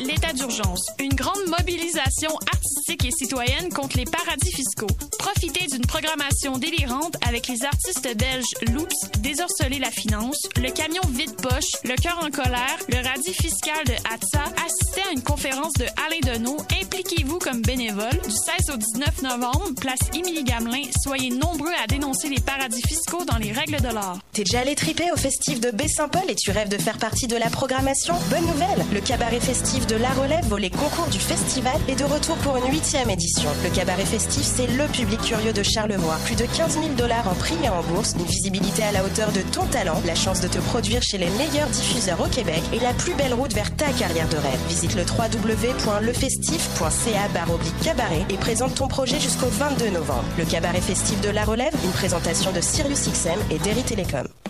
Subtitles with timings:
[0.00, 0.86] l'état d'urgence.
[0.98, 4.86] Une grande mobilisation artistique et citoyenne contre les paradis fiscaux.
[5.26, 11.82] Profitez d'une programmation délirante avec les artistes belges Loops, Désorceler la finance, Le camion vide-poche,
[11.82, 14.44] Le cœur en colère, Le radis fiscal de Hatsa.
[14.64, 16.56] Assistez à une conférence de Alain Deneau.
[16.80, 18.20] Impliquez-vous comme bénévole.
[18.24, 20.84] Du 16 au 19 novembre, place Émilie Gamelin.
[21.02, 24.18] Soyez nombreux à dénoncer les paradis fiscaux dans les règles de l'art.
[24.32, 27.36] T'es déjà allé triper au festif de Baie-Saint-Paul et tu rêves de faire partie de
[27.36, 28.14] la programmation?
[28.30, 32.04] Bonne nouvelle Le cabaret festif de La Relève vaut les concours du festival est de
[32.04, 33.50] retour pour une huitième édition.
[33.64, 36.16] Le cabaret festif, c'est le public curieux de Charlevoix.
[36.24, 39.30] Plus de 15 000 dollars en prix et en bourse, une visibilité à la hauteur
[39.32, 42.80] de ton talent, la chance de te produire chez les meilleurs diffuseurs au Québec et
[42.80, 44.60] la plus belle route vers ta carrière de rêve.
[44.68, 47.26] Visite le www.lefestif.ca
[47.84, 50.24] cabaret et présente ton projet jusqu'au 22 novembre.
[50.38, 54.26] Le cabaret festif de La Relève, une présentation de Sirius XM et Derry Télécom.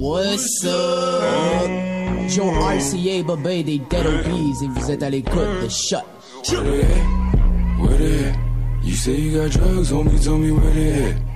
[0.00, 1.68] What's up?
[2.30, 6.02] Joe RCA, Babé des Dead Obies et vous êtes à l'écoute de Shut.
[6.48, 7.78] Where they at?
[7.78, 8.38] Where they at?
[8.82, 11.29] You say you got drugs, homie, tell me where they at.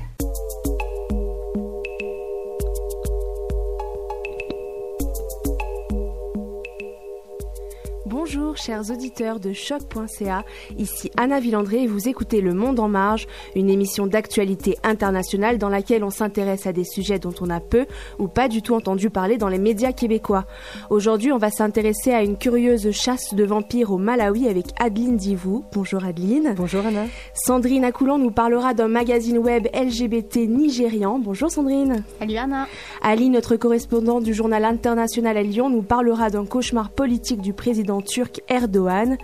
[8.65, 10.43] Chers auditeurs de choc.ca,
[10.79, 15.69] ici Anna Villandré et vous écoutez Le Monde en Marge, une émission d'actualité internationale dans
[15.69, 17.85] laquelle on s'intéresse à des sujets dont on a peu
[18.19, 20.47] ou pas du tout entendu parler dans les médias québécois.
[20.89, 25.67] Aujourd'hui, on va s'intéresser à une curieuse chasse de vampires au Malawi avec Adeline Divou.
[25.75, 26.55] Bonjour Adeline.
[26.57, 27.05] Bonjour Anna.
[27.35, 31.19] Sandrine Accoulant nous parlera d'un magazine web LGBT nigérian.
[31.19, 32.03] Bonjour Sandrine.
[32.19, 32.67] Salut Anna.
[33.03, 38.01] Ali, notre correspondant du journal international à Lyon, nous parlera d'un cauchemar politique du président
[38.01, 39.19] turc Erdogan.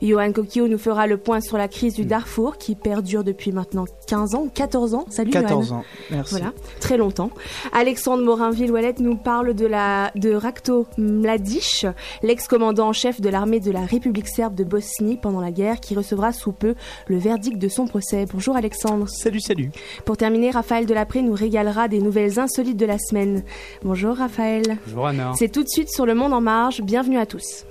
[0.00, 3.84] Johan Kokio nous fera le point sur la crise du Darfour qui perdure depuis maintenant
[4.06, 5.04] 15 ans, 14 ans.
[5.10, 5.78] Salut 14 Johan.
[5.78, 6.34] ans, merci.
[6.36, 7.30] Voilà, très longtemps.
[7.72, 11.86] Alexandre Morin-Villouellette nous parle de, la, de Rakto Mladic,
[12.22, 15.94] l'ex-commandant en chef de l'armée de la République serbe de Bosnie pendant la guerre, qui
[15.94, 16.74] recevra sous peu
[17.08, 18.26] le verdict de son procès.
[18.32, 19.08] Bonjour Alexandre.
[19.08, 19.70] Salut, salut.
[20.04, 23.42] Pour terminer, Raphaël Delapré nous régalera des nouvelles insolites de la semaine.
[23.82, 24.78] Bonjour Raphaël.
[24.86, 25.32] Bonjour Anna.
[25.36, 26.82] C'est tout de suite sur Le Monde en Marge.
[26.82, 27.64] Bienvenue à tous.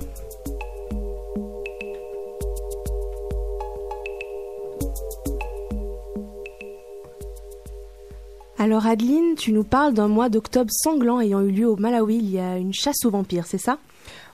[8.66, 12.18] Alors Adeline, tu nous parles d'un mois d'octobre sanglant ayant eu lieu au Malawi.
[12.18, 13.78] Il y a une chasse aux vampires, c'est ça?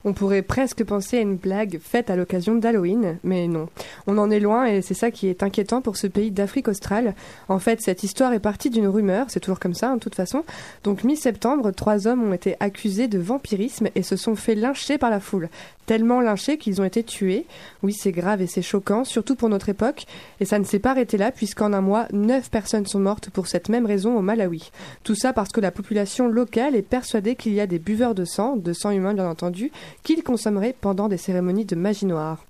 [0.04, 3.68] On pourrait presque penser à une blague faite à l'occasion d'Halloween, mais non.
[4.06, 7.14] On en est loin et c'est ça qui est inquiétant pour ce pays d'Afrique australe.
[7.48, 10.16] En fait, cette histoire est partie d'une rumeur, c'est toujours comme ça, hein, de toute
[10.16, 10.44] façon.
[10.82, 15.10] Donc mi-septembre, trois hommes ont été accusés de vampirisme et se sont fait lyncher par
[15.10, 15.48] la foule.
[15.86, 17.44] Tellement lynchés qu'ils ont été tués.
[17.82, 20.06] Oui, c'est grave et c'est choquant, surtout pour notre époque.
[20.40, 23.48] Et ça ne s'est pas arrêté là, puisqu'en un mois, neuf personnes sont mortes pour
[23.48, 24.70] cette même raison au Malawi.
[25.02, 28.24] Tout ça parce que la population locale est persuadée qu'il y a des buveurs de
[28.24, 29.72] sang, de sang humain bien entendu,
[30.02, 32.44] qu'ils consommeraient pendant des cérémonies de magie noire.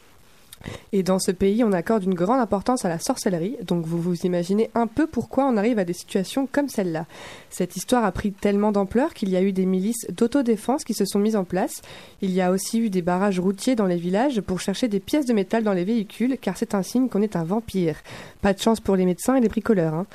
[0.92, 4.26] Et dans ce pays, on accorde une grande importance à la sorcellerie, donc vous vous
[4.26, 7.06] imaginez un peu pourquoi on arrive à des situations comme celle-là.
[7.50, 11.04] Cette histoire a pris tellement d'ampleur qu'il y a eu des milices d'autodéfense qui se
[11.04, 11.82] sont mises en place.
[12.20, 15.26] Il y a aussi eu des barrages routiers dans les villages pour chercher des pièces
[15.26, 17.96] de métal dans les véhicules, car c'est un signe qu'on est un vampire.
[18.40, 19.94] Pas de chance pour les médecins et les bricoleurs.
[19.94, 20.06] Hein.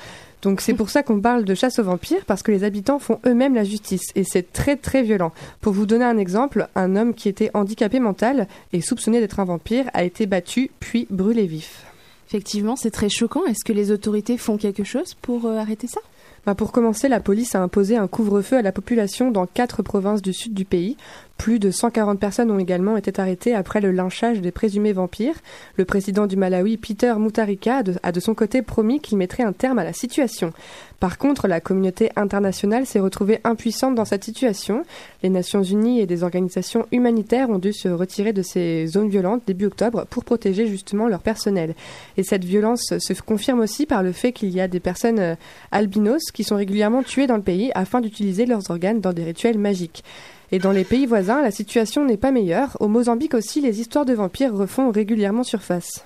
[0.42, 3.20] Donc c'est pour ça qu'on parle de chasse aux vampires, parce que les habitants font
[3.26, 5.32] eux-mêmes la justice, et c'est très très violent.
[5.60, 9.44] Pour vous donner un exemple, un homme qui était handicapé mental et soupçonné d'être un
[9.44, 11.84] vampire a été battu puis brûlé vif.
[12.28, 13.46] Effectivement, c'est très choquant.
[13.46, 16.00] Est-ce que les autorités font quelque chose pour euh, arrêter ça?
[16.44, 20.22] Bah, pour commencer, la police a imposé un couvre-feu à la population dans quatre provinces
[20.22, 20.96] du sud du pays.
[21.38, 25.36] Plus de 140 personnes ont également été arrêtées après le lynchage des présumés vampires.
[25.76, 29.78] Le président du Malawi, Peter Mutharika, a de, son côté promis qu'il mettrait un terme
[29.78, 30.52] à la situation.
[30.98, 34.82] Par contre, la communauté internationale s'est retrouvée impuissante dans cette situation.
[35.22, 39.42] Les Nations Unies et des organisations humanitaires ont dû se retirer de ces zones violentes
[39.46, 41.76] début octobre pour protéger justement leur personnel.
[42.16, 45.34] Et cette violence se confirme aussi par le fait qu'il y a des personnes euh,
[45.70, 49.58] albinos qui sont régulièrement tuées dans le pays afin d'utiliser leurs organes dans des rituels
[49.58, 50.02] magiques.
[50.50, 52.76] Et dans les pays voisins, la situation n'est pas meilleure.
[52.80, 56.04] Au Mozambique aussi, les histoires de vampires refont régulièrement surface.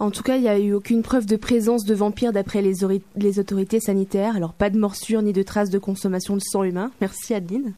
[0.00, 2.82] En tout cas, il n'y a eu aucune preuve de présence de vampires d'après les,
[2.82, 4.34] ori- les autorités sanitaires.
[4.34, 6.90] Alors, pas de morsures ni de traces de consommation de sang humain.
[7.00, 7.74] Merci, Adeline.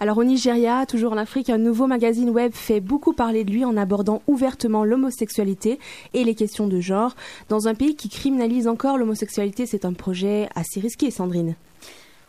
[0.00, 3.64] Alors au Nigeria, toujours en Afrique, un nouveau magazine web fait beaucoup parler de lui
[3.64, 5.78] en abordant ouvertement l'homosexualité
[6.12, 7.14] et les questions de genre.
[7.48, 11.54] Dans un pays qui criminalise encore l'homosexualité, c'est un projet assez risqué, Sandrine.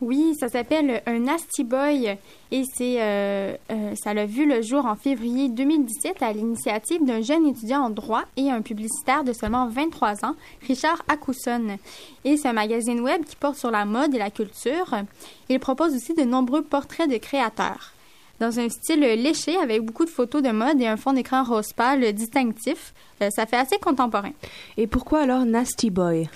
[0.01, 2.17] Oui, ça s'appelle un Nasty Boy
[2.51, 7.21] et c'est euh, euh, ça l'a vu le jour en février 2017 à l'initiative d'un
[7.21, 10.35] jeune étudiant en droit et un publicitaire de seulement 23 ans,
[10.67, 11.77] Richard Akousson.
[12.25, 14.93] Et c'est un magazine web qui porte sur la mode et la culture.
[15.47, 17.93] Il propose aussi de nombreux portraits de créateurs.
[18.39, 21.71] Dans un style léché avec beaucoup de photos de mode et un fond d'écran rose
[21.71, 24.31] pâle distinctif, euh, ça fait assez contemporain.
[24.75, 26.27] Et pourquoi alors Nasty Boy?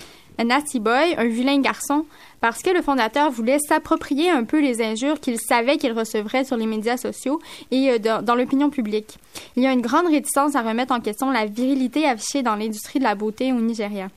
[0.44, 2.04] Nasty boy, un vilain garçon,
[2.40, 6.56] parce que le fondateur voulait s'approprier un peu les injures qu'il savait qu'il recevrait sur
[6.56, 7.40] les médias sociaux
[7.70, 9.18] et euh, dans, l'opinion publique.
[9.56, 12.98] Il y a une grande réticence à remettre en question la virilité affichée dans l'industrie
[12.98, 14.08] de la beauté au Nigeria.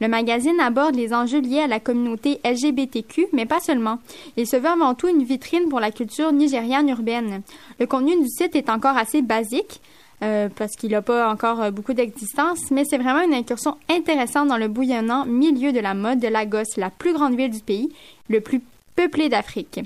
[0.00, 3.98] Le magazine aborde les enjeux liés à la communauté LGBTQ, mais pas seulement.
[4.36, 7.42] Il se veut avant tout une vitrine pour la culture nigériane urbaine.
[7.78, 9.80] Le contenu du site est encore assez basique,
[10.22, 14.48] euh, parce qu'il n'a pas encore euh, beaucoup d'existence, mais c'est vraiment une incursion intéressante
[14.48, 17.92] dans le bouillonnant milieu de la mode de Lagos, la plus grande ville du pays,
[18.28, 18.62] le plus
[18.96, 19.80] peuplé d'Afrique.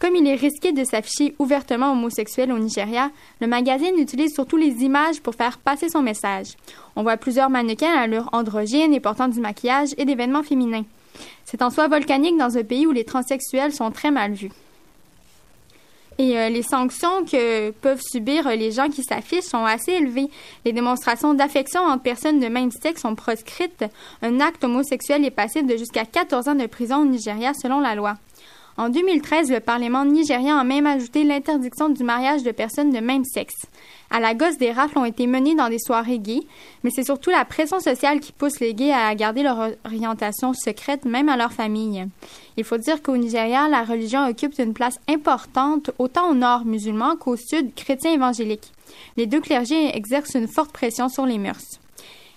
[0.00, 3.10] Comme il est risqué de s'afficher ouvertement homosexuel au Nigeria,
[3.42, 6.56] le magazine utilise surtout les images pour faire passer son message.
[6.96, 10.86] On voit plusieurs mannequins à l'allure androgyne et portant du maquillage et d'événements féminins.
[11.44, 14.52] C'est en soi volcanique dans un pays où les transsexuels sont très mal vus.
[16.20, 20.28] Et euh, les sanctions que peuvent subir euh, les gens qui s'affichent sont assez élevées.
[20.66, 23.86] Les démonstrations d'affection entre personnes de même sexe sont proscrites.
[24.20, 27.94] Un acte homosexuel est passible de jusqu'à 14 ans de prison au Nigeria selon la
[27.94, 28.16] loi.
[28.76, 33.24] En 2013, le Parlement nigérian a même ajouté l'interdiction du mariage de personnes de même
[33.24, 33.66] sexe.
[34.10, 36.42] À la gosse, des rafles ont été menées dans des soirées gays,
[36.82, 41.04] mais c'est surtout la pression sociale qui pousse les gays à garder leur orientation secrète,
[41.04, 42.06] même à leur famille.
[42.56, 47.16] Il faut dire qu'au Nigeria, la religion occupe une place importante autant au nord musulman
[47.16, 48.72] qu'au sud chrétien évangélique.
[49.16, 51.79] Les deux clergés exercent une forte pression sur les mœurs.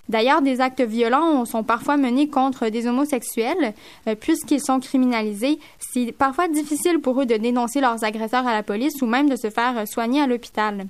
[0.09, 3.73] D'ailleurs, des actes violents sont parfois menés contre des homosexuels,
[4.07, 5.59] euh, puisqu'ils sont criminalisés.
[5.79, 9.35] C'est parfois difficile pour eux de dénoncer leurs agresseurs à la police ou même de
[9.35, 10.87] se faire soigner à l'hôpital.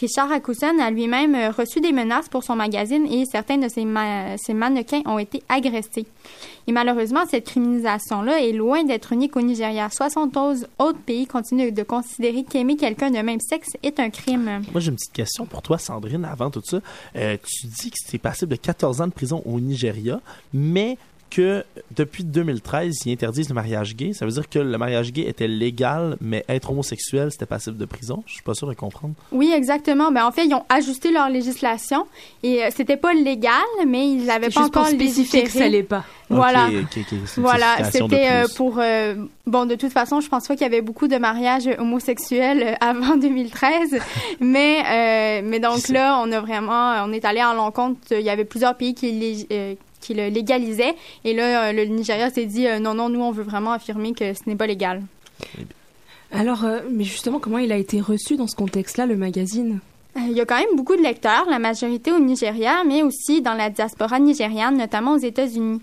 [0.00, 3.84] Richard Akusen a lui-même euh, reçu des menaces pour son magazine et certains de ses,
[4.54, 6.06] mannequins ont été agressés.
[6.66, 9.88] Et malheureusement, cette criminalisation-là est loin d'être unique au Nigeria.
[9.90, 14.62] 71 autres pays continuent de considérer qu'aimer quelqu'un de même sexe est un crime.
[14.72, 16.80] Moi, j'ai une petite question pour toi, Sandrine, avant tout ça.
[17.16, 20.20] Euh, tu dis que c'est passible de 14 ans de prison au Nigeria,
[20.52, 20.96] mais
[21.34, 21.64] que
[21.96, 24.12] depuis 2013, ils interdisent le mariage gay.
[24.12, 27.84] Ça veut dire que le mariage gay était légal, mais être homosexuel, c'était passible de
[27.86, 28.22] prison.
[28.26, 29.14] Je suis pas sûr de comprendre.
[29.32, 30.12] Oui, exactement.
[30.12, 32.06] Ben, en fait, ils ont ajusté leur législation
[32.42, 33.52] et euh, c'était pas légal,
[33.86, 36.04] mais ils n'avaient pas encore spécifié que ça l'est pas.
[36.28, 36.70] Voilà.
[37.36, 39.14] voilà, c'était euh, pour euh,
[39.46, 43.18] bon de toute façon, je pense pas qu'il y avait beaucoup de mariages homosexuels avant
[43.18, 43.98] 2013,
[44.40, 48.46] mais mais donc là, on a vraiment on est allé en l'encontre, il y avait
[48.46, 49.08] plusieurs pays qui
[50.02, 50.94] qui le légalisait.
[51.24, 54.12] Et là, euh, le Nigeria s'est dit euh, non, non, nous, on veut vraiment affirmer
[54.12, 55.02] que ce n'est pas légal.
[56.30, 59.80] Alors, euh, mais justement, comment il a été reçu dans ce contexte-là, le magazine?
[60.16, 63.54] Il y a quand même beaucoup de lecteurs, la majorité au Nigeria, mais aussi dans
[63.54, 65.80] la diaspora nigériane, notamment aux États-Unis.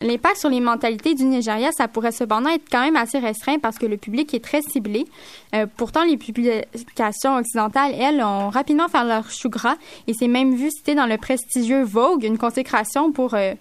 [0.00, 3.78] L'impact sur les mentalités du Nigeria, ça pourrait cependant être quand même assez restreint parce
[3.78, 5.06] que le public est très ciblé.
[5.54, 9.76] Euh, pourtant, les publications occidentales, elles, ont rapidement fait leur chou gras
[10.06, 13.54] et c'est même vu cité dans le prestigieux Vogue, une consécration pour euh,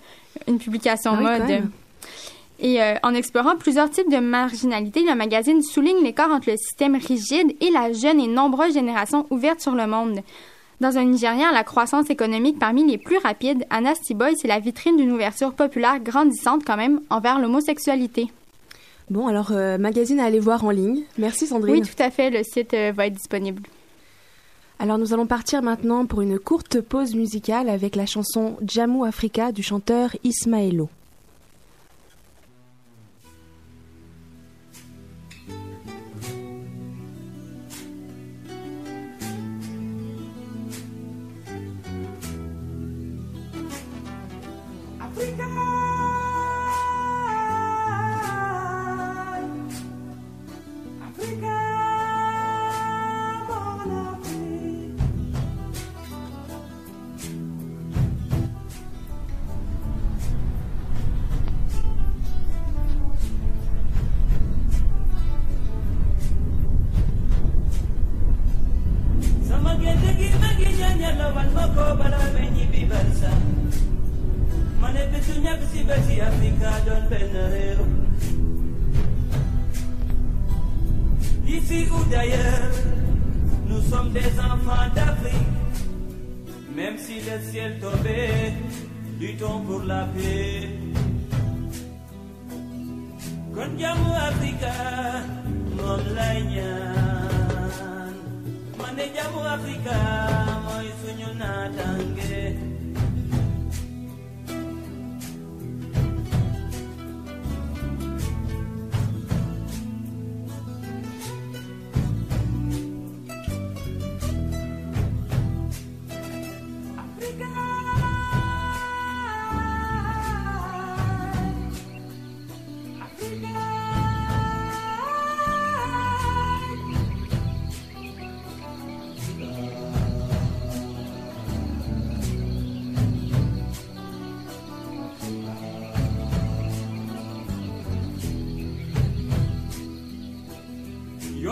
[0.48, 1.64] une publication ah mode.
[2.60, 6.96] Et euh, en explorant plusieurs types de marginalité, le magazine souligne l'écart entre le système
[6.96, 10.22] rigide et la jeune et nombreuse génération ouverte sur le monde.
[10.80, 14.96] Dans un Nigérien, la croissance économique parmi les plus rapides, Anasty Boy, c'est la vitrine
[14.96, 18.28] d'une ouverture populaire grandissante quand même envers l'homosexualité.
[19.10, 21.04] Bon, alors, euh, magazine à aller voir en ligne.
[21.18, 21.76] Merci Sandrine.
[21.76, 23.64] Oui, tout à fait, le site euh, va être disponible.
[24.80, 29.52] Alors nous allons partir maintenant pour une courte pause musicale avec la chanson Jammu Africa
[29.52, 30.90] du chanteur Ismaelo.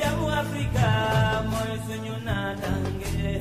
[0.00, 0.86] jamu Afrika
[1.50, 3.32] mooy suñu naataange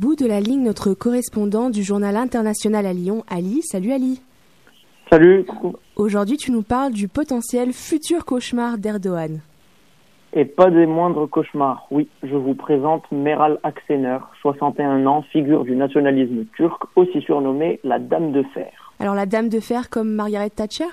[0.00, 3.60] bout de la ligne, notre correspondant du journal international à Lyon, Ali.
[3.60, 4.22] Salut Ali.
[5.10, 5.44] Salut.
[5.94, 9.40] Aujourd'hui, tu nous parles du potentiel futur cauchemar d'Erdogan.
[10.32, 11.86] Et pas des moindres cauchemars.
[11.90, 17.98] Oui, je vous présente Meral Aksener, 61 ans, figure du nationalisme turc, aussi surnommée la
[17.98, 18.72] Dame de Fer.
[19.00, 20.88] Alors la dame de fer comme Margaret Thatcher?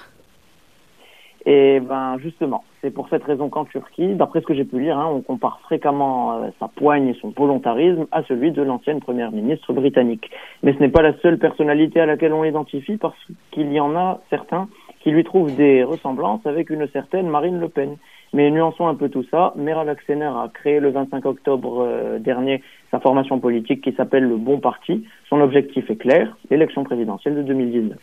[1.45, 4.97] Et ben justement, c'est pour cette raison qu'en Turquie, d'après ce que j'ai pu lire,
[4.97, 9.31] hein, on compare fréquemment euh, sa poigne et son volontarisme à celui de l'ancienne première
[9.31, 10.29] ministre britannique.
[10.63, 13.17] Mais ce n'est pas la seule personnalité à laquelle on l'identifie, parce
[13.51, 14.67] qu'il y en a certains
[15.01, 17.97] qui lui trouvent des ressemblances avec une certaine Marine Le Pen.
[18.33, 19.53] Mais nuançons un peu tout ça.
[19.55, 24.35] Meral Aksener a créé le 25 octobre euh, dernier sa formation politique qui s'appelle le
[24.35, 25.05] Bon Parti.
[25.29, 27.97] Son objectif est clair, l'élection présidentielle de 2019.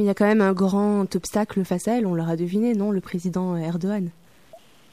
[0.00, 2.72] Mais il y a quand même un grand obstacle face à elle, on l'aura deviné,
[2.72, 4.08] non Le président Erdogan?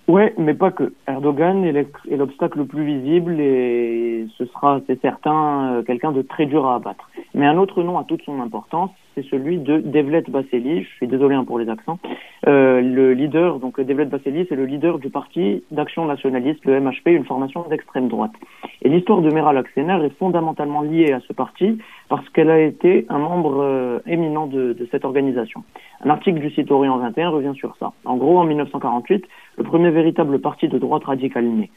[0.10, 0.92] Ouais, mais pas que.
[1.08, 6.46] Erdogan est l'obstacle le plus visible et ce sera, c'est certain, euh, quelqu'un de très
[6.46, 7.10] dur à abattre.
[7.34, 10.84] Mais un autre nom a toute son importance, c'est celui de Devlet Baseli.
[10.84, 12.00] Je suis désolé hein, pour les accents.
[12.48, 17.08] Euh, le leader, donc Devlet Baseli, c'est le leader du parti d'action nationaliste, le MHP,
[17.08, 18.34] une formation d'extrême droite.
[18.82, 23.06] Et l'histoire de Meral Aksener est fondamentalement liée à ce parti parce qu'elle a été
[23.10, 25.64] un membre euh, éminent de, de cette organisation.
[26.04, 27.92] Un article du site Orient 21 revient sur ça.
[28.06, 29.26] En gros, en 1948,
[29.58, 31.70] le premier véritable parti de droite radicale naît.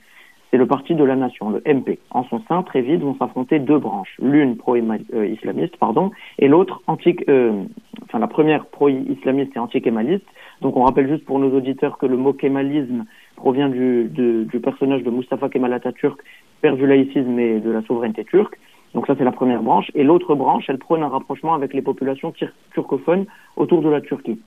[0.50, 2.00] C'est le parti de la nation, le MP.
[2.10, 4.16] En son sein, très vite, vont s'affronter deux branches.
[4.20, 6.10] L'une pro-islamiste, pardon,
[6.40, 7.62] et l'autre anti, euh,
[8.04, 10.26] enfin la première pro-islamiste et anti-kémaliste.
[10.60, 13.04] Donc on rappelle juste pour nos auditeurs que le mot kémalisme
[13.36, 16.20] provient du, de- du personnage de Mustafa Kemal Atatürk,
[16.62, 18.58] père du laïcisme et de la souveraineté turque.
[18.94, 19.90] Donc ça c'est la première branche.
[19.94, 24.00] Et l'autre branche, elle prône un rapprochement avec les populations tur- turcophones autour de la
[24.00, 24.40] Turquie.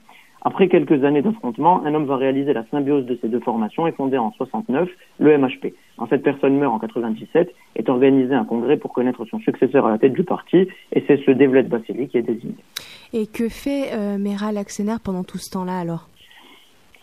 [0.46, 3.94] Après quelques années d'affrontement, un homme va réaliser la symbiose de ces deux formations et
[3.94, 5.74] fonder en 69 le MHP.
[5.98, 9.92] Quand cette personne meurt en 97, est organisé un congrès pour connaître son successeur à
[9.92, 12.56] la tête du parti, et c'est ce Devlet Basili qui est désigné.
[13.14, 14.56] Et que fait euh, Meral
[15.02, 16.10] pendant tout ce temps-là alors?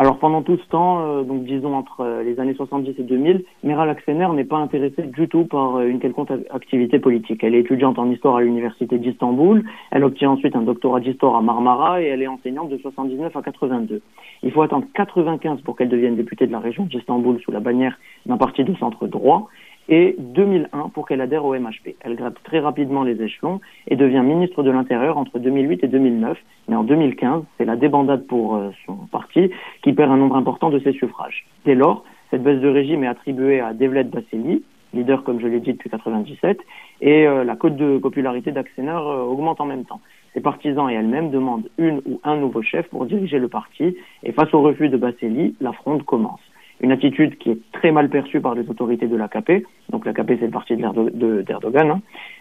[0.00, 3.44] Alors pendant tout ce temps, euh, donc disons entre euh, les années 70 et 2000,
[3.62, 7.44] Meral Aksener n'est pas intéressée du tout par euh, une quelconque activité politique.
[7.44, 11.42] Elle est étudiante en histoire à l'université d'Istanbul, elle obtient ensuite un doctorat d'histoire à
[11.42, 14.00] Marmara et elle est enseignante de 79 à 82.
[14.42, 17.98] Il faut attendre 95 pour qu'elle devienne députée de la région d'Istanbul sous la bannière
[18.24, 19.50] d'un parti de centre droit
[19.90, 21.96] et 2001 pour qu'elle adhère au MHP.
[22.00, 26.38] Elle gratte très rapidement les échelons et devient ministre de l'Intérieur entre 2008 et 2009.
[26.68, 29.50] Mais en 2015, c'est la débandade pour euh, son parti
[29.82, 31.44] qui perd un nombre important de ses suffrages.
[31.66, 34.62] Dès lors, cette baisse de régime est attribuée à Devlet Baseli,
[34.94, 36.60] leader comme je l'ai dit depuis 97,
[37.00, 40.00] et euh, la cote de popularité d'Aksener euh, augmente en même temps.
[40.34, 44.30] Ses partisans et elle-même demandent une ou un nouveau chef pour diriger le parti et
[44.30, 46.40] face au refus de Basseli, la fronde commence.
[46.80, 50.46] Une attitude qui est très mal perçue par les autorités de l'AKP, donc l'AKP c'est
[50.46, 52.00] le parti d'Erdogan, hein,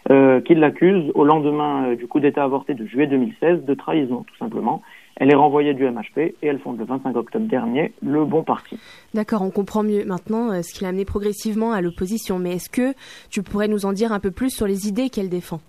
[0.09, 4.23] euh, qui l'accuse au lendemain euh, du coup d'État avorté de juillet 2016 de trahison
[4.27, 4.81] tout simplement.
[5.19, 8.79] Elle est renvoyée du MHP et elle fonde le 25 octobre dernier le Bon Parti.
[9.13, 12.39] D'accord, on comprend mieux maintenant euh, ce qui l'a amené progressivement à l'opposition.
[12.39, 12.93] Mais est-ce que
[13.29, 15.59] tu pourrais nous en dire un peu plus sur les idées qu'elle défend?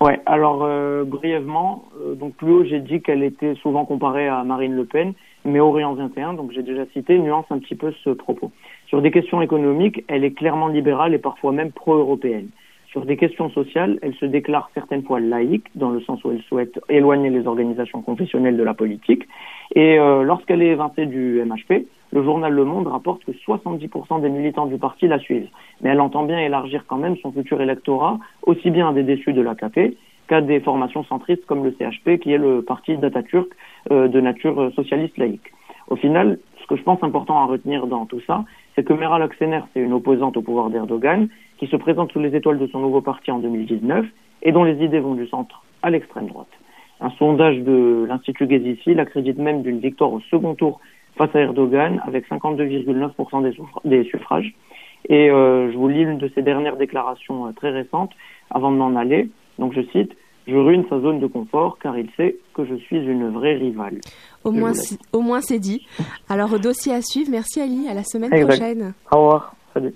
[0.00, 4.44] Ouais, alors euh, brièvement, euh, donc plus haut j'ai dit qu'elle était souvent comparée à
[4.44, 8.10] Marine Le Pen, mais Orient 21, donc j'ai déjà cité, nuance un petit peu ce
[8.10, 8.50] propos.
[8.86, 12.48] Sur des questions économiques, elle est clairement libérale et parfois même pro-européenne.
[12.94, 16.42] Sur des questions sociales, elle se déclare certaines fois laïque, dans le sens où elle
[16.42, 19.26] souhaite éloigner les organisations confessionnelles de la politique.
[19.74, 24.28] Et euh, lorsqu'elle est évincée du MHP, le journal Le Monde rapporte que 70% des
[24.28, 25.48] militants du parti la suivent.
[25.80, 29.42] Mais elle entend bien élargir quand même son futur électorat, aussi bien des déçus de
[29.42, 29.96] l'AKP
[30.28, 33.48] qu'à des formations centristes comme le CHP, qui est le parti d'Atatürk
[33.90, 35.52] euh, de nature socialiste laïque.
[35.88, 39.22] Au final, ce que je pense important à retenir dans tout ça, c'est que Meral
[39.22, 41.28] Aksener, c'est une opposante au pouvoir d'Erdogan,
[41.58, 44.06] qui se présente sous les étoiles de son nouveau parti en 2019
[44.42, 46.48] et dont les idées vont du centre à l'extrême droite.
[47.00, 50.80] Un sondage de l'Institut Gezi l'accrédite même d'une victoire au second tour
[51.16, 54.54] face à Erdogan avec 52,9% des, suffrages.
[55.08, 58.12] Et euh, je vous lis l'une de ses dernières déclarations euh, très récentes
[58.50, 59.28] avant de m'en aller.
[59.58, 60.12] Donc je cite
[60.46, 64.00] je ruine sa zone de confort car il sait que je suis une vraie rivale.
[64.44, 64.72] Au moins,
[65.12, 65.86] au moins c'est dit.
[66.28, 67.30] Alors au dossier à suivre.
[67.30, 67.88] Merci Ali.
[67.88, 68.92] À la semaine prochaine.
[69.10, 69.56] Au revoir.
[69.72, 69.94] Salut.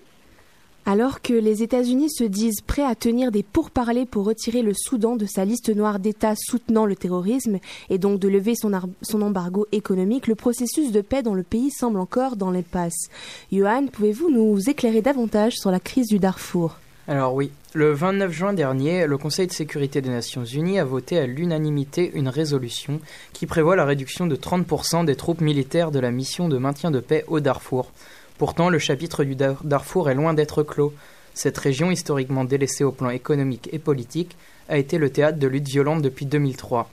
[0.87, 5.17] Alors que les États-Unis se disent prêts à tenir des pourparlers pour retirer le Soudan
[5.17, 7.59] de sa liste noire d'États soutenant le terrorisme
[7.91, 8.73] et donc de lever son,
[9.03, 13.11] son, embargo économique, le processus de paix dans le pays semble encore dans l'impasse.
[13.53, 16.79] Johan, pouvez-vous nous éclairer davantage sur la crise du Darfour?
[17.11, 21.19] Alors oui, le 29 juin dernier, le Conseil de sécurité des Nations Unies a voté
[21.19, 23.01] à l'unanimité une résolution
[23.33, 27.01] qui prévoit la réduction de 30% des troupes militaires de la mission de maintien de
[27.01, 27.93] paix au Darfour.
[28.37, 30.93] Pourtant, le chapitre du Darfour est loin d'être clos.
[31.33, 34.37] Cette région, historiquement délaissée au plan économique et politique,
[34.69, 36.91] a été le théâtre de luttes violentes depuis 2003.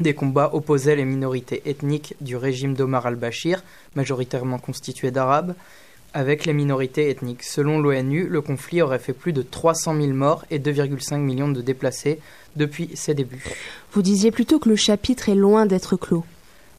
[0.00, 3.62] Des combats opposaient les minorités ethniques du régime d'Omar al-Bashir,
[3.94, 5.54] majoritairement constitué d'Arabes,
[6.14, 7.42] avec les minorités ethniques.
[7.42, 11.60] Selon l'ONU, le conflit aurait fait plus de 300 000 morts et 2,5 millions de
[11.60, 12.18] déplacés
[12.56, 13.42] depuis ses débuts.
[13.92, 16.24] Vous disiez plutôt que le chapitre est loin d'être clos.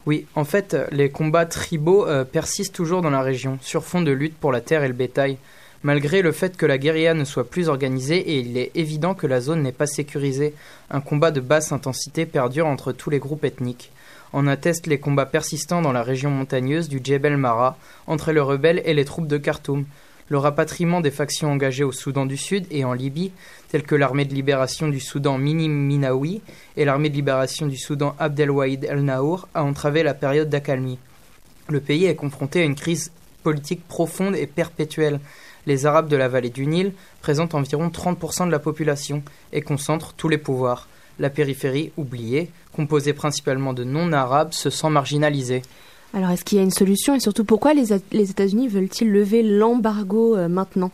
[0.06, 4.12] Oui, en fait, les combats tribaux euh, persistent toujours dans la région, sur fond de
[4.12, 5.38] lutte pour la terre et le bétail.
[5.84, 9.28] Malgré le fait que la guérilla ne soit plus organisée et il est évident que
[9.28, 10.54] la zone n'est pas sécurisée,
[10.90, 13.92] un combat de basse intensité perdure entre tous les groupes ethniques.
[14.34, 18.82] En attestent les combats persistants dans la région montagneuse du Djebel Mara entre les rebelles
[18.86, 19.86] et les troupes de Khartoum,
[20.30, 23.32] le rapatriement des factions engagées au Soudan du Sud et en Libye,
[23.70, 26.42] telles que l'armée de libération du Soudan Mini Minawi
[26.76, 31.00] et l'armée de libération du Soudan Abdelwahid el-Naour, a entravé la période d'accalmie.
[31.70, 33.12] Le pays est confronté à une crise
[33.44, 35.20] politique profonde et perpétuelle.
[35.66, 40.13] Les Arabes de la vallée du Nil présentent environ 30% de la population et concentrent
[40.13, 40.88] tous les pouvoirs.
[41.20, 45.62] La périphérie, oubliée, composée principalement de non-arabes, se sent marginalisée.
[46.14, 50.38] Alors, est-ce qu'il y a une solution et surtout pourquoi les, États-Unis veulent-ils lever l'embargo
[50.38, 50.92] euh, maintenant?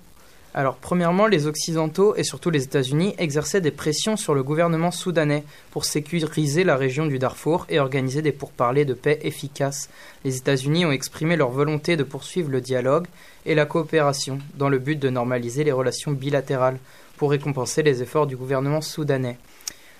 [0.55, 5.43] Alors, premièrement, les Occidentaux et surtout les États-Unis exerçaient des pressions sur le gouvernement soudanais
[5.71, 9.89] pour sécuriser la région du Darfour et organiser des pourparlers de paix efficaces.
[10.23, 13.07] Les États-Unis ont exprimé leur volonté de poursuivre le dialogue
[13.47, 16.77] et la coopération dans le but de normaliser les relations bilatérales
[17.17, 19.37] pour récompenser les efforts du gouvernement soudanais.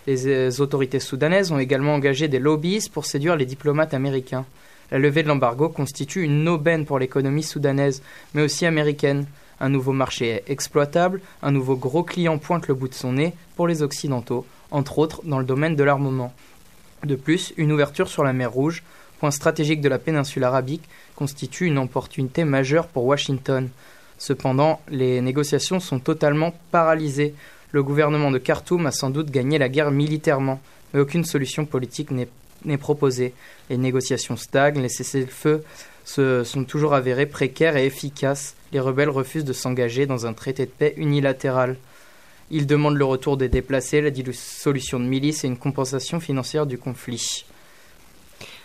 [0.06, 4.46] Les euh, autorités soudanaises ont également engagé des lobbies pour séduire les diplomates américains.
[4.92, 8.02] La levée de l'embargo constitue une aubaine pour l'économie soudanaise,
[8.34, 9.26] mais aussi américaine.
[9.60, 13.34] Un nouveau marché est exploitable, un nouveau gros client pointe le bout de son nez
[13.56, 16.34] pour les Occidentaux, entre autres dans le domaine de l'armement.
[17.06, 18.84] De plus, une ouverture sur la mer Rouge,
[19.20, 20.84] point stratégique de la péninsule arabique,
[21.16, 23.70] constitue une opportunité majeure pour Washington.
[24.18, 27.34] Cependant, les négociations sont totalement paralysées.
[27.74, 30.62] Le gouvernement de Khartoum a sans doute gagné la guerre militairement,
[30.94, 32.30] mais aucune solution politique n'est
[32.66, 33.34] n'est proposé.
[33.70, 35.64] Les négociations stagnent, les cessez-le-feu
[36.06, 38.56] se sont toujours avérés précaires et efficaces.
[38.72, 41.78] Les rebelles refusent de s'engager dans un traité de paix unilatéral.
[42.52, 46.78] Ils demandent le retour des déplacés, la dissolution de milices et une compensation financière du
[46.78, 47.46] conflit.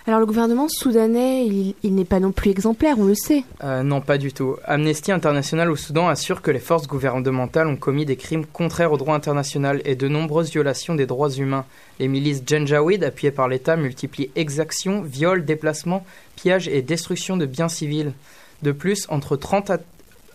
[0.09, 3.45] Alors le gouvernement soudanais, il, n'est pas non plus exemplaire, on le sait.
[3.63, 4.57] Euh, non, pas du tout.
[4.65, 8.97] Amnesty International au Soudan assure que les forces gouvernementales ont commis des crimes contraires au
[8.97, 11.67] droit international et de nombreuses violations des droits humains.
[11.99, 17.69] Les milices Janjaweed, appuyées par l'État, multiplient exactions, viols, déplacements, pillages et destruction de biens
[17.69, 18.15] civils.
[18.63, 19.73] De plus, entre 30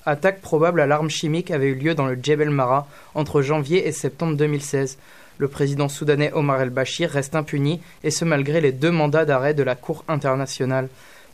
[0.06, 3.92] attaques probables à l'arme chimique avaient eu lieu dans le Djebel Mara entre janvier et
[3.92, 5.00] septembre 2016.
[5.38, 9.64] Le président soudanais Omar el-Bashir reste impuni, et ce malgré les deux mandats d'arrêt de
[9.64, 10.90] la Cour internationale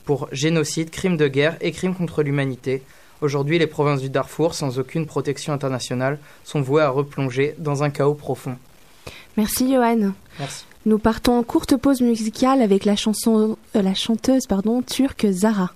[0.06, 2.82] pour génocide, crime de guerre et crime contre l'humanité.
[3.22, 7.90] Aujourd'hui, les provinces du Darfour, sans aucune protection internationale, sont vouées à replonger dans un
[7.90, 8.56] chaos profond.
[9.36, 10.14] Merci Johan.
[10.40, 10.66] Merci.
[10.86, 15.72] Nous partons en courte pause musicale avec la, chanson, euh, la chanteuse pardon, turque Zara.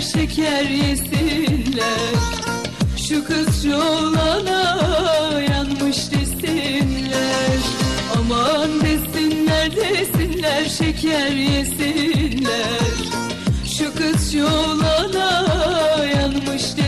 [0.00, 2.14] Şeker yesinler.
[3.08, 7.58] Şu kız şu olana yanmış desinler.
[8.18, 12.80] Aman desinler desinler şeker yesinler.
[13.78, 15.44] Şu kız şu olana
[16.04, 16.79] yanmış desinler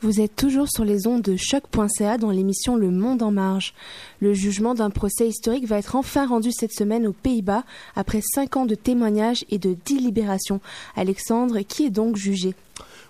[0.00, 3.74] Vous êtes toujours sur les ondes de choc.ca dans l'émission Le Monde en marge.
[4.20, 8.56] Le jugement d'un procès historique va être enfin rendu cette semaine aux Pays-Bas après cinq
[8.56, 10.60] ans de témoignages et de délibération.
[10.96, 12.54] Alexandre, qui est donc jugé?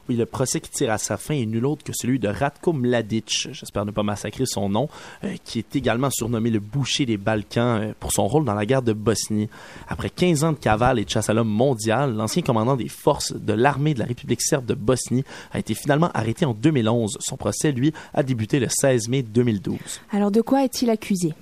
[0.09, 2.73] Oui, le procès qui tire à sa fin est nul autre que celui de Ratko
[2.73, 4.89] Mladic, j'espère ne pas massacrer son nom,
[5.23, 8.67] euh, qui est également surnommé le boucher des Balkans euh, pour son rôle dans la
[8.67, 9.49] guerre de Bosnie.
[9.89, 13.33] Après 15 ans de cavale et de chasse à l'homme mondial, l'ancien commandant des forces
[13.33, 17.19] de l'armée de la République serbe de Bosnie a été finalement arrêté en 2011.
[17.21, 19.79] Son procès, lui, a débuté le 16 mai 2012.
[20.11, 21.33] Alors de quoi est-il accusé?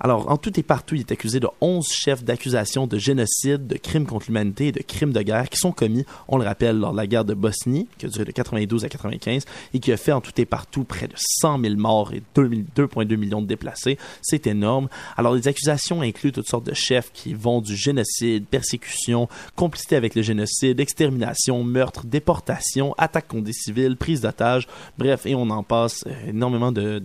[0.00, 3.76] Alors, en tout et partout, il est accusé de 11 chefs d'accusation de génocide, de
[3.76, 6.92] crimes contre l'humanité et de crimes de guerre qui sont commis, on le rappelle, lors
[6.92, 9.96] de la guerre de Bosnie, qui a duré de 92 à 95 et qui a
[9.96, 13.98] fait en tout et partout près de 100 000 morts et 2,2 millions de déplacés.
[14.22, 14.88] C'est énorme.
[15.16, 20.14] Alors, les accusations incluent toutes sortes de chefs qui vont du génocide, persécution, complicité avec
[20.14, 25.62] le génocide, extermination, meurtre, déportation, attaque contre des civils, prise d'otages, bref, et on en
[25.62, 27.02] passe euh, énormément de,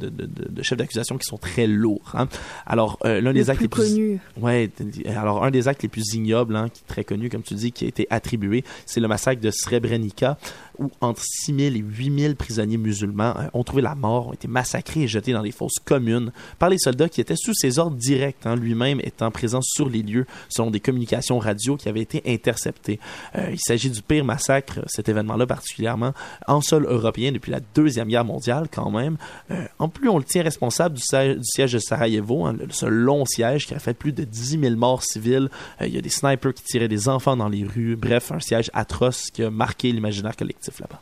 [0.62, 2.12] chefs d'accusation qui sont très lourds.
[2.13, 2.27] Hein.
[2.65, 4.19] Alors, euh, l'un des actes plus les plus.
[4.41, 4.69] Ouais,
[5.15, 7.71] alors un des actes les plus ignobles, hein, qui est très connu, comme tu dis,
[7.71, 10.37] qui a été attribué, c'est le massacre de Srebrenica,
[10.79, 14.33] où entre 6 000 et 8 000 prisonniers musulmans euh, ont trouvé la mort, ont
[14.33, 17.77] été massacrés et jetés dans des fosses communes par les soldats qui étaient sous ses
[17.79, 22.01] ordres directs, hein, lui-même étant présent sur les lieux, selon des communications radio qui avaient
[22.01, 22.99] été interceptées.
[23.35, 26.13] Euh, il s'agit du pire massacre, cet événement-là particulièrement,
[26.47, 29.17] en sol européen depuis la Deuxième Guerre mondiale, quand même.
[29.51, 32.67] Euh, en plus, on le tient responsable du, siège- du siège de Sarajevo, hein, le-
[32.73, 35.49] ce long siège qui a fait plus de 10 000 morts civiles.
[35.81, 37.95] Euh, il y a des snipers qui tiraient des enfants dans les rues.
[37.95, 41.01] Bref, un siège atroce qui a marqué l'imaginaire collectif là-bas.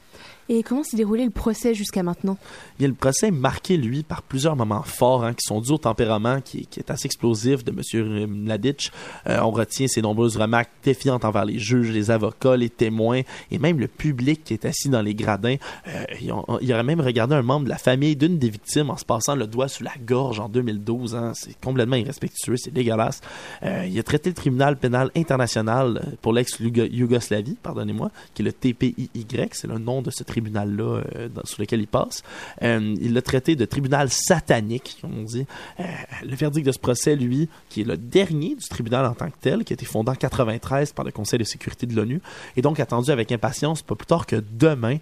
[0.54, 2.38] Et comment s'est déroulé le procès jusqu'à maintenant?
[2.78, 5.78] Bien, le procès est marqué, lui, par plusieurs moments forts hein, qui sont dus au
[5.78, 8.28] tempérament qui, est assez explosif de M.
[8.28, 8.92] Mladic.
[9.28, 13.60] Euh, on retient ses nombreuses remarques défiantes envers les juges, les avocats, les témoins et
[13.60, 15.56] même le public qui est assis dans les gradins.
[15.88, 16.34] Euh, il,
[16.74, 19.48] aurait même regardé un membre de la famille d'une des victimes en se passant le
[19.48, 21.16] doigt sous la gorge en 2012.
[21.16, 21.32] hein.
[21.34, 23.22] C'est complètement irrespectueux, c'est dégueulasse.
[23.64, 29.08] Euh, il a traité le tribunal pénal international pour l'ex-Yougoslavie, pardonnez-moi, qui est le TPIY,
[29.54, 32.24] c'est le nom de ce tribunal-là euh, sur lequel il passe.
[32.64, 35.46] Euh, il l'a traité de tribunal satanique, comme on dit.
[35.80, 35.84] Euh,
[36.24, 39.38] le verdict de ce procès, lui, qui est le dernier du tribunal en tant que
[39.40, 42.22] tel, qui a été fondé en 93 par le Conseil de sécurité de l'ONU,
[42.58, 44.98] est donc attendu avec impatience pas plus tard que demain,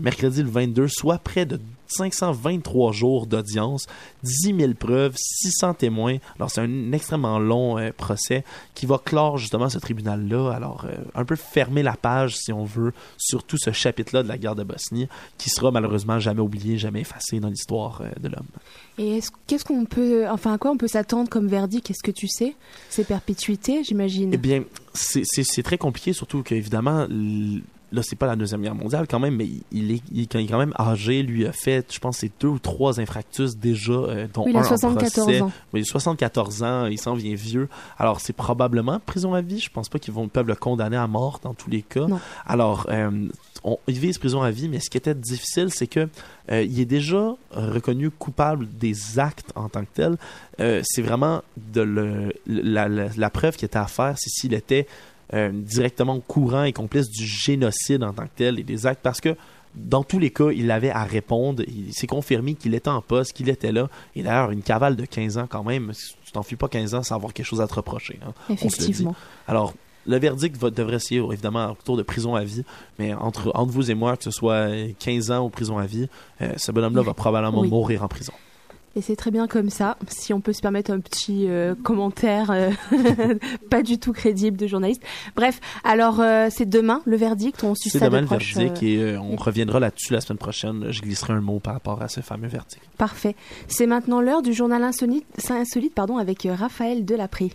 [0.00, 3.86] mercredi le 22, soit près de 523 jours d'audience,
[4.22, 6.16] 10 000 preuves, 600 témoins.
[6.36, 8.44] Alors, c'est un extrêmement long procès
[8.74, 10.52] qui va clore justement ce tribunal-là.
[10.52, 14.38] Alors, un peu fermer la page, si on veut, sur tout ce chapitre-là de la
[14.38, 15.08] guerre de Bosnie,
[15.38, 18.46] qui sera malheureusement jamais oublié, jamais effacé dans l'histoire euh, de l'homme.
[18.98, 21.90] Et est-ce- qu'est-ce qu'on peut, enfin, à quoi on peut s'attendre comme verdict?
[21.90, 22.54] Est-ce que tu sais?
[22.88, 24.30] C'est perpétuité, j'imagine.
[24.32, 24.62] Eh bien,
[24.94, 27.06] c'est- très compliqué, surtout qu'évidemment,
[27.92, 30.38] là, c'est pas la Deuxième Guerre mondiale quand même, mais il est, il est quand
[30.38, 31.22] il est quand même âgé.
[31.22, 34.56] Lui a fait, je pense, c'est deux ou trois infractus déjà, euh, dont Oui, il
[34.56, 35.40] a un en 74 procès.
[35.40, 35.52] ans.
[35.72, 37.68] Oui, 74 ans, il s'en vient vieux.
[37.98, 39.60] Alors, c'est probablement prison à vie.
[39.60, 42.06] Je pense pas qu'ils vont peuvent le condamner à mort dans tous les cas.
[42.46, 43.28] Alors, euh,
[43.66, 46.08] on, il vise prison à vie, mais ce qui était difficile, c'est que
[46.50, 50.16] euh, il est déjà reconnu coupable des actes en tant que tel.
[50.60, 54.54] Euh, c'est vraiment de le, la, la- la preuve qui était à faire, c'est s'il
[54.54, 54.86] était
[55.34, 59.20] euh, directement courant et complice du génocide en tant que tel et des actes, parce
[59.20, 59.36] que
[59.74, 61.62] dans tous les cas, il avait à répondre.
[61.68, 63.90] Il s'est confirmé qu'il était en poste, qu'il était là.
[64.14, 65.92] Et d'ailleurs, une cavale de 15 ans quand même,
[66.24, 68.18] tu t'enfuis pas 15 ans sans avoir quelque chose à te reprocher.
[68.26, 68.32] hein.
[68.48, 68.74] On se le dit.
[68.76, 69.14] Effectivement.
[69.46, 69.74] Alors,
[70.06, 72.64] le verdict va, devrait essayer, évidemment, autour de prison à vie,
[72.98, 76.08] mais entre, entre vous et moi, que ce soit 15 ans ou prison à vie,
[76.42, 77.68] euh, ce bonhomme-là va probablement Oui.
[77.68, 78.32] mourir en prison.
[78.98, 79.98] Et c'est très bien comme ça.
[80.08, 82.70] Si on peut se permettre un petit euh, commentaire euh,
[83.70, 85.02] pas du tout crédible de journaliste.
[85.36, 87.62] Bref, alors euh, c'est demain le verdict.
[87.62, 90.22] On suit ça de demain le proche, verdict euh, et euh, on reviendra là-dessus la
[90.22, 90.86] semaine prochaine.
[90.88, 92.80] Je glisserai un mot par rapport à ce fameux verdict.
[92.96, 93.36] Parfait.
[93.68, 97.52] C'est maintenant l'heure du journal insolite, insolite pardon, avec euh, Raphaël Delapré.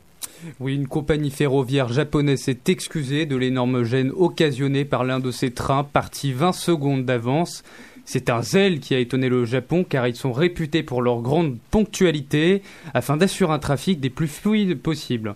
[0.59, 5.51] Oui, une compagnie ferroviaire japonaise s'est excusée de l'énorme gêne occasionnée par l'un de ses
[5.51, 7.63] trains parti 20 secondes d'avance.
[8.05, 11.57] C'est un zèle qui a étonné le Japon car ils sont réputés pour leur grande
[11.69, 12.61] ponctualité
[12.93, 15.35] afin d'assurer un trafic des plus fluides possibles.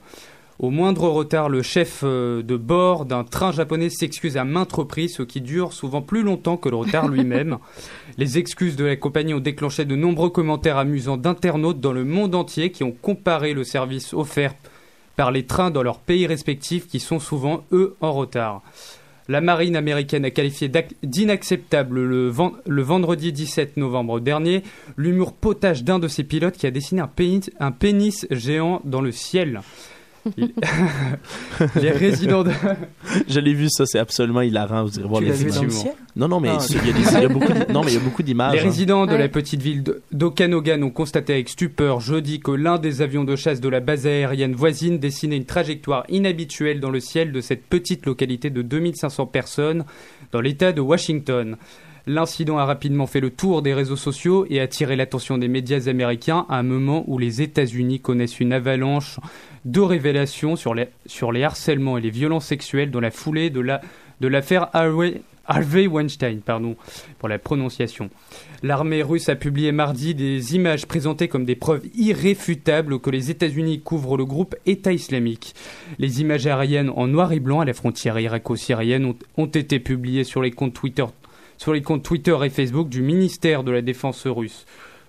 [0.57, 5.15] Au moindre retard, le chef euh, de bord d'un train japonais s'excuse à maintes reprises,
[5.15, 7.57] ce qui dure souvent plus longtemps que le retard lui-même.
[8.17, 12.35] Les excuses de la compagnie ont déclenché de nombreux commentaires amusants d'internautes dans le monde
[12.35, 14.53] entier qui ont comparé le service offert
[15.15, 18.61] par les trains dans leurs pays respectifs qui sont souvent, eux, en retard.
[19.27, 20.69] La marine américaine a qualifié
[21.01, 24.61] d'inacceptable le, ven- le vendredi 17 novembre dernier
[24.97, 29.61] l'humour potage d'un de ses pilotes qui a dessiné un pénis géant dans le ciel.
[31.81, 32.51] Les résidents de...
[33.27, 34.83] Je l'ai vu, ça, c'est absolument hilarant.
[34.83, 35.81] Vous irez voir Tu les l'as vu dans le vidéos.
[35.81, 35.93] ciel?
[36.15, 37.91] Non, non, mais Ah, il y a des- il y a beaucoup de- non, mais
[37.91, 38.53] il y a beaucoup d'images.
[38.53, 38.63] Les hein.
[38.63, 39.17] résidents de Ouais.
[39.17, 43.35] la petite ville de- d'Okanogan ont constaté avec stupeur jeudi que l'un des avions de
[43.35, 47.63] chasse de la base aérienne voisine dessinait une trajectoire inhabituelle dans le ciel de cette
[47.65, 49.85] petite localité de 2500 personnes
[50.31, 51.57] dans l'État de Washington.
[52.07, 56.45] L'incident a rapidement fait le tour des réseaux sociaux et attiré l'attention des médias américains
[56.49, 59.19] à un moment où les États-Unis connaissent une avalanche
[59.65, 63.59] de révélations sur les, sur les harcèlements et les violences sexuelles dans la foulée de
[63.59, 63.81] la
[64.21, 66.77] de l'affaire Harvey Weinstein, pardon,
[67.19, 68.09] pour la prononciation.
[68.63, 73.81] L'armée russe a publié mardi des images présentées comme des preuves irréfutables que les États-Unis
[73.81, 75.53] couvrent le groupe État islamique.
[75.99, 80.23] Les images aériennes en noir et blanc à la frontière irako-syrienne ont, ont été publiées
[80.23, 81.05] sur les comptes Twitter
[81.57, 84.65] sur les comptes Twitter et Facebook du ministère de la Défense russe.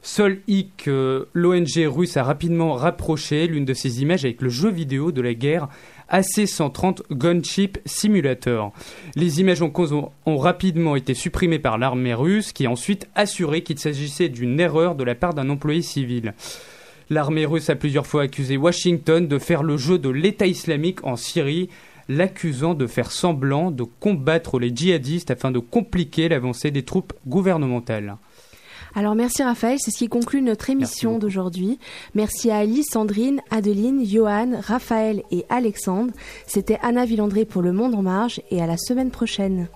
[0.09, 4.71] Seul hic, euh, l'ONG russe a rapidement rapproché l'une de ces images avec le jeu
[4.71, 5.67] vidéo de la guerre
[6.11, 8.73] AC-130 Gunship Simulator.
[9.17, 13.65] Les images en cause ont rapidement été supprimées par l'armée russe qui a ensuite assuré
[13.65, 16.35] qu'il s'agissait d'une erreur de la part d'un employé civil.
[17.11, 21.17] L'armée russe a plusieurs fois accusé Washington de faire le jeu de l'État islamique en
[21.17, 21.69] Syrie,
[22.09, 28.19] l'accusant de faire semblant de combattre les djihadistes afin de compliquer l'avancée des troupes gouvernementales.
[28.97, 31.79] Alors merci Raphaël, c'est ce qui conclut notre émission d'aujourd'hui.
[32.15, 36.15] Merci à Alice, Sandrine, Adeline, Johan, Raphaël et Alexandre.
[36.47, 39.69] C'était Anna Villandré pour Le Monde en Marge et à la semaine prochaine.